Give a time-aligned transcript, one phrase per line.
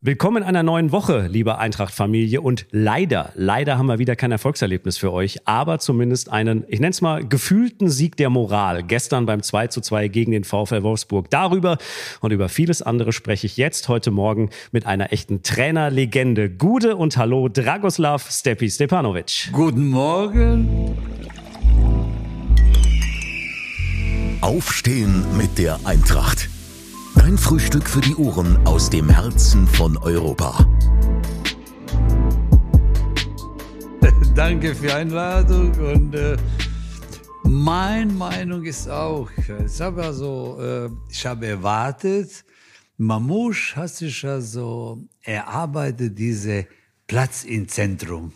[0.00, 2.40] Willkommen in einer neuen Woche, liebe Eintracht-Familie.
[2.40, 6.90] Und leider, leider haben wir wieder kein Erfolgserlebnis für euch, aber zumindest einen, ich nenne
[6.90, 8.84] es mal, gefühlten Sieg der Moral.
[8.84, 11.28] Gestern beim 2 zu 2 gegen den VfL Wolfsburg.
[11.30, 11.78] Darüber
[12.20, 16.48] und über vieles andere spreche ich jetzt heute Morgen mit einer echten Trainerlegende.
[16.48, 19.50] Gude und Hallo, Dragoslav Stepi Stepanovic.
[19.50, 20.96] Guten Morgen.
[24.42, 26.48] Aufstehen mit der Eintracht.
[27.28, 30.66] Dein Frühstück für die Ohren aus dem Herzen von Europa.
[34.34, 36.38] Danke für die Einladung und äh,
[37.42, 42.46] meine Meinung ist auch, ich habe also, äh, ich habe erwartet,
[42.96, 46.66] Mamouche hat sich also erarbeitet, diese
[47.06, 48.32] Platz im Zentrum.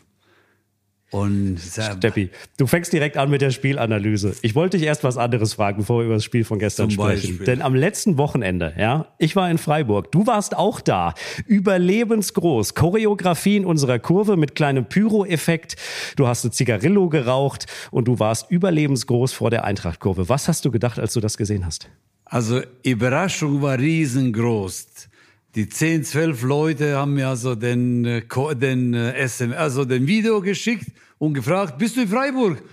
[1.13, 4.35] Und Steppi, du fängst direkt an mit der Spielanalyse.
[4.41, 7.37] Ich wollte dich erst was anderes fragen, bevor wir über das Spiel von gestern sprechen.
[7.37, 7.47] Beispiel.
[7.47, 11.13] Denn am letzten Wochenende, ja, ich war in Freiburg, du warst auch da.
[11.47, 12.75] Überlebensgroß.
[12.75, 15.77] Choreografie in unserer Kurve mit kleinem Pyro-Effekt.
[16.17, 20.31] Du hast eine Zigarillo geraucht und du warst überlebensgroß vor der Eintrachtkurve.
[20.31, 21.91] Was hast du gedacht, als du das gesehen hast?
[22.25, 25.11] Also, Überraschung war riesengroß.
[25.55, 28.23] Die 10, 12 Leute haben mir also den, äh,
[28.55, 30.87] den SM, äh, also den Video geschickt
[31.23, 32.63] und gefragt, bist du in Freiburg?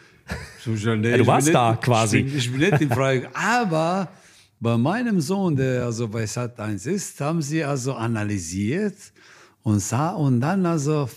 [0.63, 2.17] So, nee, ja, du warst da nicht, quasi.
[2.17, 3.29] Ich bin, ich bin nicht in Freiburg.
[3.33, 4.09] Aber
[4.59, 8.97] bei meinem Sohn, der also bei Sat1 ist, haben sie also analysiert
[9.63, 11.09] und sah und dann also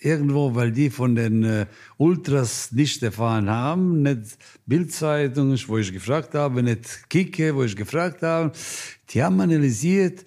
[0.00, 1.66] irgendwo, weil die von den äh,
[1.98, 8.22] Ultras nicht erfahren haben, nicht Bildzeitung, wo ich gefragt habe, nicht Kicke, wo ich gefragt
[8.22, 8.52] habe,
[9.10, 10.24] die haben analysiert,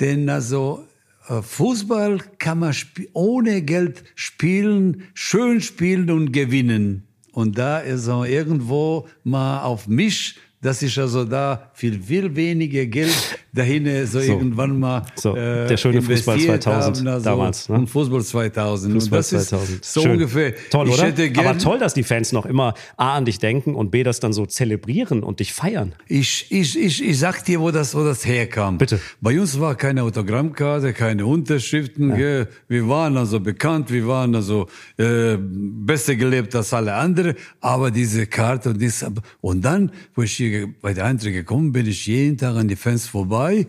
[0.00, 0.86] denn also
[1.28, 2.74] Fußball kann man
[3.12, 7.06] ohne Geld spielen, schön spielen und gewinnen.
[7.32, 12.86] Und da ist auch irgendwo mal auf mich dass ich also da viel, viel weniger
[12.86, 13.14] Geld
[13.52, 17.68] dahin so, so irgendwann mal so, äh, der schöne Fußball 2000 haben, also, damals.
[17.68, 17.76] Ne?
[17.76, 18.92] Und Fußball 2000.
[18.94, 19.80] Fußball und das 2000.
[19.80, 20.12] Ist so Schön.
[20.12, 20.54] ungefähr.
[20.70, 21.12] Toll, oder?
[21.36, 24.32] Aber toll, dass die Fans noch immer A an dich denken und B das dann
[24.32, 25.94] so zelebrieren und dich feiern.
[26.06, 28.78] Ich, ich, ich, ich sag dir, wo das, wo das herkam.
[28.78, 29.00] Bitte.
[29.20, 32.10] Bei uns war keine Autogrammkarte, keine Unterschriften.
[32.18, 32.46] Ja.
[32.68, 37.34] Wir waren also bekannt, wir waren also äh, besser gelebt als alle anderen.
[37.60, 39.04] Aber diese Karte und das,
[39.40, 42.76] und dann, wo ich hier bei der Eintracht gekommen bin, ich jeden Tag an die
[42.76, 43.66] Fans vorbei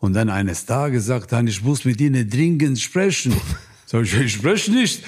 [0.00, 3.34] und dann eines Tages sagte er, ich muss mit Ihnen dringend sprechen.
[3.86, 5.02] Sag ich, ich spreche nicht.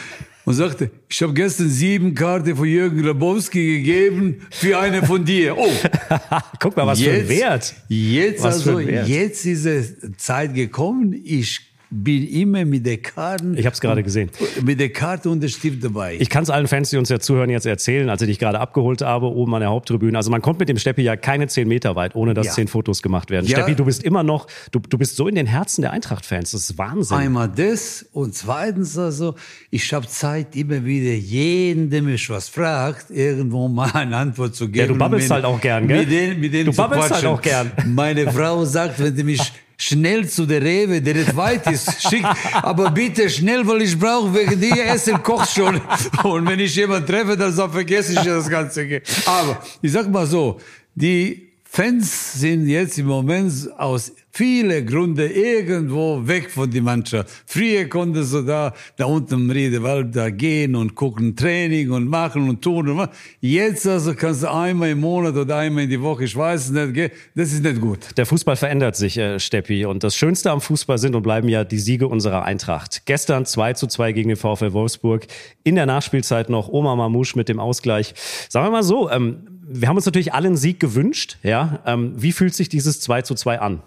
[0.47, 5.57] Und sagte, ich habe gestern sieben Karten von Jürgen Grabowski gegeben für eine von dir.
[5.57, 5.71] Oh,
[6.59, 7.75] guck mal, was jetzt, für ein Wert.
[7.89, 11.21] Jetzt was also, jetzt ist es Zeit gekommen.
[11.25, 13.53] Ich bin immer mit der Karte.
[13.57, 14.31] Ich habe es gerade gesehen.
[14.65, 16.17] Mit der Karte und der Stift dabei.
[16.21, 18.61] Ich kann es allen Fans, die uns ja zuhören, jetzt erzählen, als ich dich gerade
[18.61, 20.17] abgeholt habe, oben an der Haupttribüne.
[20.17, 22.53] Also man kommt mit dem Steppi ja keine zehn Meter weit, ohne dass ja.
[22.53, 23.47] zehn Fotos gemacht werden.
[23.47, 23.59] Ja.
[23.59, 26.53] Steppi, du bist immer noch, du, du bist so in den Herzen der Eintracht-Fans.
[26.53, 27.17] Das ist Wahnsinn.
[27.17, 29.35] Einmal das und zweitens also,
[29.71, 34.67] ich habe Zeit, immer wieder jeden, der mich was fragt, irgendwo mal eine Antwort zu
[34.69, 34.79] geben.
[34.79, 36.01] Ja, du babbelst mit, halt auch gern, gell?
[36.01, 37.73] Mit denen, mit denen du babbelst halt auch gern.
[37.87, 42.29] Meine Frau sagt, wenn du mich schnell zu der Rewe, der nicht weit ist, schickt,
[42.63, 45.81] aber bitte schnell, weil ich brauche wegen dir Essen kocht schon.
[46.23, 49.03] Und wenn ich jemanden treffe, dann vergesse ich das Ganze.
[49.27, 50.61] Aber ich sag mal so,
[50.95, 57.31] die Fans sind jetzt im Moment aus vielen Gründen irgendwo weg von der Mannschaft.
[57.47, 62.49] Früher konnte so da, da unten im Riedewald da gehen und gucken Training und machen
[62.49, 63.13] und tun und machen.
[63.41, 66.71] Jetzt also kannst du einmal im Monat oder einmal in die Woche, ich weiß es
[66.71, 68.01] nicht, das ist nicht gut.
[68.17, 69.85] Der Fußball verändert sich, äh, Steppi.
[69.85, 73.03] Und das Schönste am Fußball sind und bleiben ja die Siege unserer Eintracht.
[73.05, 75.29] Gestern 2 zu 2 gegen den VfL Wolfsburg.
[75.63, 78.13] In der Nachspielzeit noch Oma Mamouche mit dem Ausgleich.
[78.49, 81.39] Sagen wir mal so, ähm, wir haben uns natürlich alle einen Sieg gewünscht.
[81.43, 81.81] Ja?
[81.87, 83.83] Ähm, wie fühlt sich dieses 2 zu 2 an?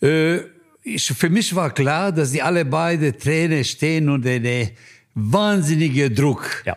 [0.00, 0.38] Äh,
[0.82, 4.70] ich, für mich war klar, dass die alle beide Trainer stehen unter der
[5.14, 6.62] wahnsinnige Druck.
[6.64, 6.76] Ja.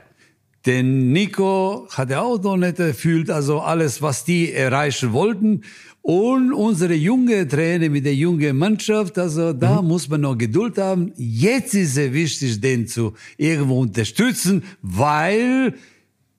[0.65, 5.61] Denn Nico hat er auch noch nicht erfüllt, also alles, was die erreichen wollten.
[6.01, 9.87] Und unsere junge Trainer mit der jungen Mannschaft, also da mhm.
[9.87, 11.11] muss man noch Geduld haben.
[11.15, 15.73] Jetzt ist es wichtig, den zu irgendwo unterstützen, weil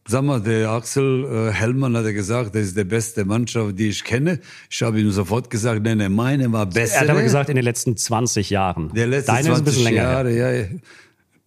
[0.08, 3.88] Sag mal, der Axel äh, Hellmann hat ja gesagt, das ist die beste Mannschaft, die
[3.88, 4.38] ich kenne.
[4.70, 6.94] Ich habe ihm sofort gesagt, nein, nein, meine war besser.
[6.96, 8.92] Er hat aber gesagt, in den letzten 20 Jahren.
[8.94, 10.60] Der letzten Deine 20 ist ein bisschen länger Jahre, her.
[10.60, 10.66] ja.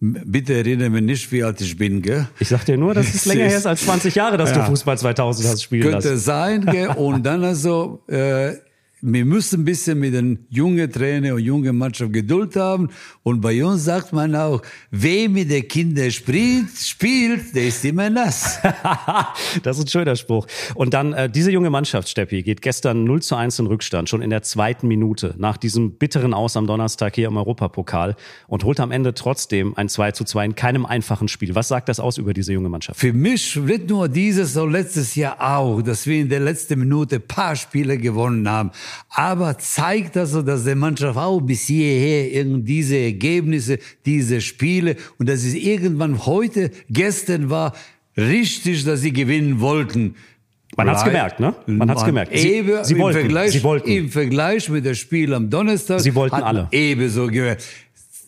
[0.02, 2.26] Bitte erinnere mich nicht, wie alt ich bin, gell?
[2.38, 4.58] Ich sag dir nur, dass es länger her ist als 20 Jahre, dass ja.
[4.58, 6.20] du Fußball 2000 hast spielen Könnte lassen.
[6.20, 6.88] sein, gell?
[6.88, 8.54] Und dann also, äh,
[9.02, 12.90] wir müssen ein bisschen mit den jungen Trainer und jungen Mannschaft Geduld haben.
[13.22, 18.10] Und bei uns sagt man auch, wer mit den Kindern spielt, spielt, der ist immer
[18.10, 18.58] nass.
[19.62, 20.46] das ist ein schöner Spruch.
[20.74, 24.22] Und dann, äh, diese junge Mannschaft, Steppi, geht gestern 0 zu 1 in Rückstand, schon
[24.22, 28.16] in der zweiten Minute, nach diesem bitteren Aus am Donnerstag hier im Europapokal
[28.48, 31.54] und holt am Ende trotzdem ein 2 zu 2 in keinem einfachen Spiel.
[31.54, 33.00] Was sagt das aus über diese junge Mannschaft?
[33.00, 37.20] Für mich nicht nur dieses, so letztes Jahr auch, dass wir in der letzten Minute
[37.20, 38.70] paar Spiele gewonnen haben
[39.10, 45.28] aber zeigt also, dass der Mannschaft auch bis hierher irgendwie diese Ergebnisse, diese Spiele und
[45.28, 47.74] dass es irgendwann heute, gestern war,
[48.16, 50.14] richtig, dass sie gewinnen wollten.
[50.76, 51.54] Man hat's gemerkt, ne?
[51.66, 52.32] Man hat's gemerkt.
[52.34, 53.90] Sie, Ebe, sie, wollten, Vergleich, sie wollten.
[53.90, 56.00] Im Vergleich mit dem Spiel am Donnerstag.
[56.00, 56.68] Sie wollten alle.
[56.70, 57.64] Ebe so gehört.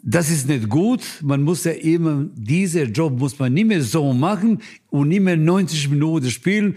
[0.02, 1.02] Das ist nicht gut.
[1.22, 4.60] Man muss ja immer, dieser Job muss man nicht mehr so machen
[4.90, 6.76] und nicht mehr 90 Minuten spielen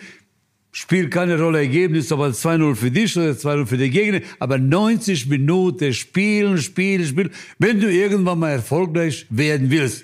[0.75, 5.27] spielt keine Rolle Ergebnis, aber 2-0 für dich oder 2-0 für die Gegner, aber 90
[5.27, 10.03] Minuten spielen, spielen, spielen, wenn du irgendwann mal erfolgreich werden willst.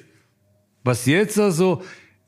[0.85, 1.81] Was jetzt also,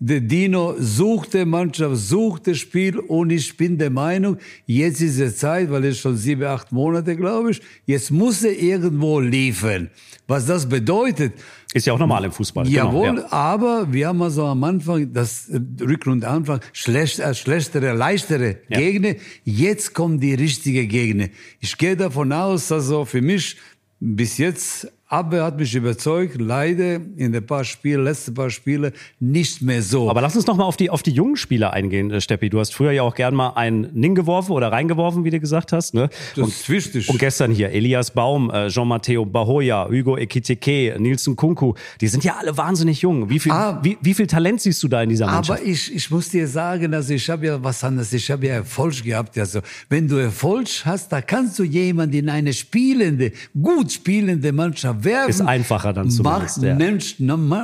[0.06, 5.18] der Dino sucht die Mannschaft, sucht das Spiel und ich bin der Meinung, jetzt ist
[5.18, 9.90] die Zeit, weil es schon sieben, acht Monate, glaube ich, jetzt muss er irgendwo liefern.
[10.28, 11.32] Was das bedeutet,
[11.74, 12.66] ist ja auch normal im Fußball.
[12.66, 13.32] Genau, Jawohl, genau, ja.
[13.32, 18.80] aber wir haben also am Anfang, das äh, Rückrunde Anfang, schlecht, äh, schlechtere, leichtere ja.
[18.80, 19.16] Gegner.
[19.46, 21.30] Jetzt kommen die richtigen Gegner.
[21.62, 23.56] Ich gehe davon aus, also für mich
[24.02, 29.62] bis jetzt aber hat mich überzeugt, leider in den paar Spielen, letzten paar Spiele nicht
[29.62, 30.10] mehr so.
[30.10, 32.50] Aber lass uns noch mal auf die, auf die jungen Spieler eingehen, äh, Steppi.
[32.50, 35.72] Du hast früher ja auch gern mal einen Ning geworfen oder reingeworfen, wie du gesagt
[35.72, 35.94] hast.
[35.94, 36.10] Ne?
[36.36, 37.10] Das und, ist wichtig.
[37.10, 42.38] Und gestern hier Elias Baum, äh, Jean-Matteo Bahoya, Hugo Ekiteke, Nielsen Kunku, die sind ja
[42.40, 43.30] alle wahnsinnig jung.
[43.30, 45.62] Wie viel, ah, wie, wie viel Talent siehst du da in dieser Mannschaft?
[45.62, 48.12] Aber ich, ich muss dir sagen, also ich habe ja was anderes.
[48.14, 49.38] Ich habe ja Erfolg gehabt.
[49.38, 53.32] Also wenn du Erfolg hast, da kannst du jemanden in eine spielende,
[53.62, 55.30] gut spielende Mannschaft werfen.
[55.30, 56.58] Ist einfach einfacher dann zumindest.
[56.58, 56.76] Macht, ja.
[56.76, 57.16] nimmst,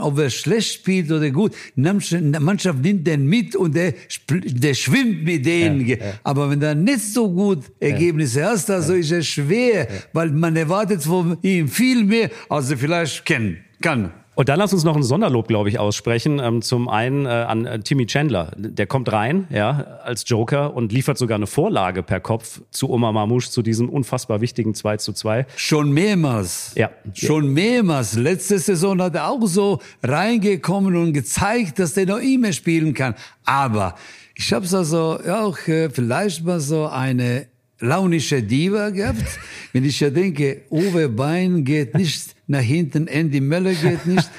[0.01, 3.93] ob er schlecht spielt oder gut, Mannschaft nimmt den mit und der,
[4.29, 5.85] der schwimmt mit denen.
[5.85, 6.13] Ja, ja.
[6.23, 11.03] Aber wenn du nicht so gut Ergebnisse hast, also ist es schwer, weil man erwartet
[11.03, 14.11] von ihm viel mehr, als er vielleicht kennen kann.
[14.39, 16.39] Und dann lass uns noch ein Sonderlob, glaube ich, aussprechen.
[16.39, 18.53] Ähm, zum einen äh, an äh, Timmy Chandler.
[18.55, 23.11] Der kommt rein, ja, als Joker und liefert sogar eine Vorlage per Kopf zu Omar
[23.11, 25.45] Mamouche, zu diesem unfassbar wichtigen 2 zu 2.
[25.57, 26.71] Schon mehrmals.
[26.75, 26.89] Ja.
[27.13, 28.15] Schon mehrmals.
[28.15, 33.15] Letzte Saison hat er auch so reingekommen und gezeigt, dass der noch immer spielen kann.
[33.43, 33.95] Aber
[34.35, 37.47] ich habe also auch äh, vielleicht mal so eine
[37.79, 39.39] launische Diva gehabt.
[39.73, 44.29] Wenn ich ja denke, Uwe Bein geht nicht nach hinten, Andy Möller geht nicht,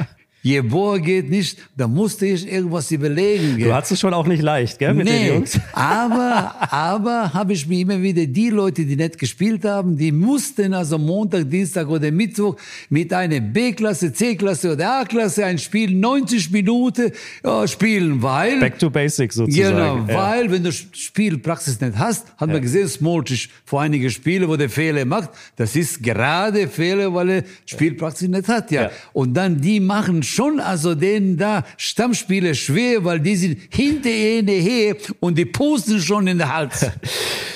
[0.42, 3.58] Jeboa geht nicht, da musste ich irgendwas überlegen.
[3.58, 3.68] Gell?
[3.68, 5.60] Du hattest es schon auch nicht leicht, gell, mit nee, den Jungs?
[5.74, 10.72] aber, aber habe ich mir immer wieder die Leute, die nicht gespielt haben, die mussten
[10.72, 12.56] also Montag, Dienstag oder Mittwoch
[12.88, 17.12] mit einer B-Klasse, C-Klasse oder A-Klasse ein Spiel 90 Minuten
[17.44, 18.60] ja, spielen, weil...
[18.60, 19.76] Back to Basics sozusagen.
[19.76, 20.14] Genau, ja.
[20.14, 22.54] weil wenn du Spielpraxis nicht hast, hat ja.
[22.54, 27.28] man gesehen, Smolcic vor einige Spiele, wo der Fehler macht, das ist gerade Fehler, weil
[27.28, 28.90] er Spielpraxis nicht hat, ja.
[29.12, 34.48] Und dann die machen schon also denen da Stammspieler schwer, weil die sind hinter ihnen
[34.48, 36.86] her und die pusten schon in der Hals.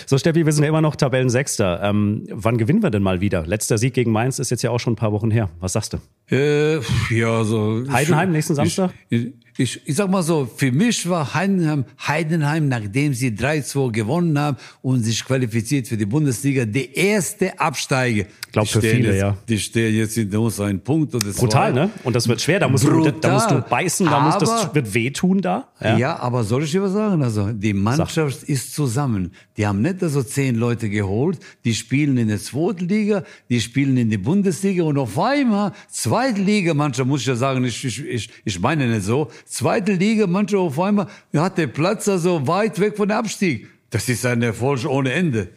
[0.07, 1.81] So, Steffi, wir sind ja immer noch Tabellensechster.
[1.83, 3.47] Ähm, wann gewinnen wir denn mal wieder?
[3.47, 5.49] Letzter Sieg gegen Mainz ist jetzt ja auch schon ein paar Wochen her.
[5.61, 5.99] Was sagst du?
[6.31, 6.81] Äh,
[7.11, 7.85] ja, so.
[7.91, 8.93] Heidenheim nächsten Samstag?
[9.09, 14.37] Ich, ich, ich sag mal so, für mich war Heidenheim, Heidenheim, nachdem sie 3-2 gewonnen
[14.37, 18.25] haben und sich qualifiziert für die Bundesliga, der erste Absteiger.
[18.47, 19.37] Ich glaube für viele, jetzt, ja.
[19.49, 21.81] Die stehen jetzt in uns einen Punkt oder Brutal, zwei.
[21.87, 21.91] ne?
[22.03, 24.93] Und das wird schwer, da musst, du, da musst du beißen, da muss, das wird
[24.93, 25.69] wehtun da.
[25.81, 25.99] Ja.
[25.99, 27.23] ja, aber soll ich dir was sagen?
[27.23, 28.49] Also, die Mannschaft Sag.
[28.49, 29.33] ist zusammen.
[29.57, 33.97] Die haben nicht also zehn Leute geholt, die spielen in der zweiten Liga, die spielen
[33.97, 38.05] in der Bundesliga und auf einmal, zweite Liga, Mannschaft muss ich ja sagen, ich, ich,
[38.05, 42.79] ich, ich meine nicht so, zweite Liga, manche auf einmal hat der Platz also weit
[42.81, 43.69] weg von der Abstieg.
[43.91, 45.49] Das ist ein Erfolg ohne Ende.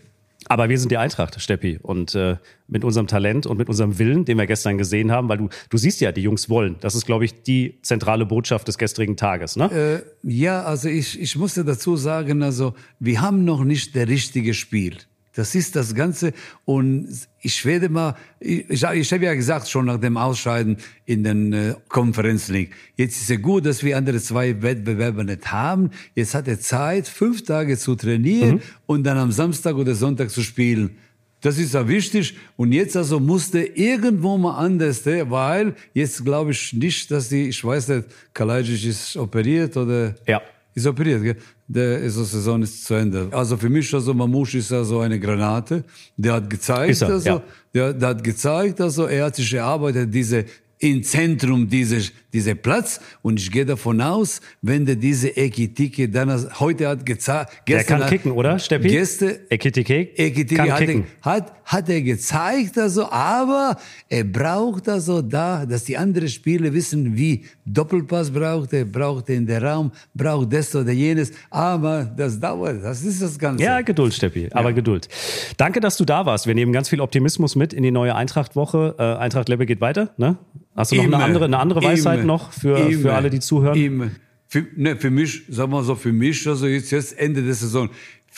[0.50, 1.80] Aber wir sind die Eintracht, Steppi.
[1.82, 5.38] Und äh, mit unserem Talent und mit unserem Willen, den wir gestern gesehen haben, weil
[5.38, 6.78] du, du siehst ja, die Jungs wollen.
[6.80, 10.04] Das ist, glaube ich, die zentrale Botschaft des gestrigen Tages, ne?
[10.24, 14.54] Äh, ja, also ich, ich musste dazu sagen, also wir haben noch nicht der richtige
[14.54, 14.98] Spiel.
[15.38, 16.34] Das ist das Ganze.
[16.66, 17.10] Und
[17.42, 21.76] ich werde mal, ich, ich habe ja gesagt, schon nach dem Ausscheiden in den äh,
[21.90, 25.92] Conference League, jetzt ist es gut, dass wir andere zwei Wettbewerber nicht haben.
[26.16, 28.62] Jetzt hat er Zeit, fünf Tage zu trainieren mhm.
[28.88, 30.98] und dann am Samstag oder Sonntag zu spielen.
[31.42, 32.36] Das ist ja wichtig.
[32.56, 37.64] Und jetzt also musste irgendwo mal anders, weil jetzt glaube ich nicht, dass die, ich
[37.64, 40.16] weiß nicht, Kalajic ist operiert oder?
[40.26, 40.42] Ja.
[40.78, 41.38] Ist operiert, gell?
[41.68, 43.28] Der die Saison ist zu Ende.
[43.32, 45.84] Also für mich, also Mamouche ist also eine Granate.
[46.16, 47.44] Der hat gezeigt, er, also, ja.
[47.74, 50.46] der, der hat gezeigt, also er hat sich erarbeitet, diese
[50.80, 53.00] im Zentrum dieses, dieser Platz.
[53.22, 56.30] Und ich gehe davon aus, wenn der diese Ekitike dann
[56.60, 57.64] heute hat gezeigt.
[57.68, 58.90] Der kann kicken, oder, Steppi?
[58.90, 61.06] Gestern, Ekitike, Ekitike hat, kicken.
[61.22, 67.16] hat, hat er gezeigt, also, aber er braucht also da, dass die anderen Spieler wissen,
[67.18, 71.32] wie Doppelpass braucht er, braucht er in der Raum, braucht das oder jenes.
[71.50, 73.64] Aber das dauert, das ist das Ganze.
[73.64, 74.76] Ja, Geduld, Steppi, aber ja.
[74.76, 75.10] Geduld.
[75.58, 76.46] Danke, dass du da warst.
[76.46, 78.96] Wir nehmen ganz viel Optimismus mit in die neue Eintracht-Woche.
[79.00, 80.38] Äh, Eintracht Lebbe geht weiter, ne?
[80.78, 83.40] Hast du noch eine andere, eine andere Weisheit immer, noch für, immer, für alle, die
[83.40, 83.76] zuhören?
[83.76, 84.12] Immer.
[84.48, 87.90] Für, ne, für mich, sagen wir so, für mich, also jetzt, jetzt Ende der Saison.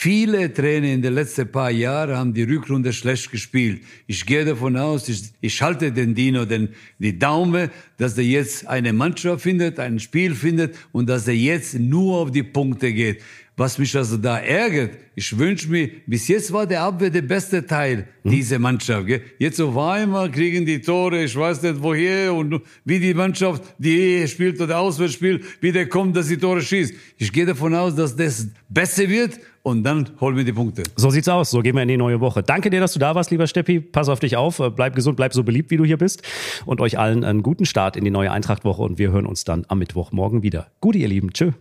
[0.02, 3.82] Viele Trainer in den letzten paar Jahren haben die Rückrunde schlecht gespielt.
[4.06, 8.66] Ich gehe davon aus, ich, ich halte den Dino den, die Daumen, dass er jetzt
[8.66, 13.20] eine Mannschaft findet, ein Spiel findet und dass er jetzt nur auf die Punkte geht.
[13.58, 17.66] Was mich also da ärgert, ich wünsche mir, bis jetzt war der Abwehr der beste
[17.66, 18.30] Teil hm.
[18.30, 19.06] dieser Mannschaft.
[19.06, 19.20] Gell?
[19.38, 24.26] Jetzt auf einmal kriegen die Tore, ich weiß nicht woher und wie die Mannschaft, die
[24.28, 26.94] spielt oder auswärts spielt, wie der kommt, dass die Tore schießt.
[27.18, 30.82] Ich gehe davon aus, dass das besser wird und dann holen wir die Punkte.
[30.96, 31.50] So sieht's aus.
[31.50, 32.42] So gehen wir in die neue Woche.
[32.42, 33.80] Danke dir, dass du da warst, lieber Steppi.
[33.80, 34.62] Pass auf dich auf.
[34.74, 36.22] Bleib gesund, bleib so beliebt, wie du hier bist.
[36.64, 38.82] Und euch allen einen guten Start in die neue Eintrachtwoche.
[38.82, 40.68] Und wir hören uns dann am Mittwochmorgen wieder.
[40.80, 41.32] Gute, ihr Lieben.
[41.32, 41.52] Tschö.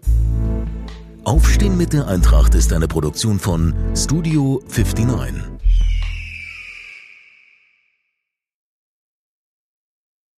[1.25, 5.58] Aufstehen mit der Eintracht ist eine Produktion von Studio 59.